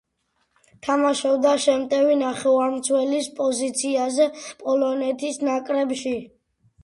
[0.85, 4.27] თამაშობდა შემტევი ნახევარმცველის პოზიციაზე
[4.65, 6.17] პოლონეთის ნაკრებში.